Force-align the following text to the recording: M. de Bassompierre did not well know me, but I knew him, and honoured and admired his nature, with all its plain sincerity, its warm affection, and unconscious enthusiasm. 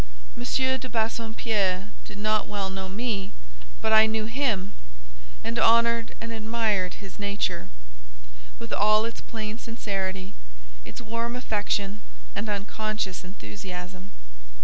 M. 0.35 0.41
de 0.43 0.89
Bassompierre 0.89 1.91
did 2.05 2.17
not 2.17 2.47
well 2.47 2.71
know 2.71 2.89
me, 2.89 3.31
but 3.81 3.93
I 3.93 4.07
knew 4.07 4.25
him, 4.25 4.71
and 5.43 5.59
honoured 5.59 6.15
and 6.19 6.31
admired 6.33 6.95
his 6.95 7.19
nature, 7.19 7.69
with 8.57 8.73
all 8.73 9.05
its 9.05 9.21
plain 9.21 9.59
sincerity, 9.59 10.33
its 10.85 11.01
warm 11.01 11.35
affection, 11.35 11.99
and 12.33 12.49
unconscious 12.49 13.23
enthusiasm. 13.23 14.09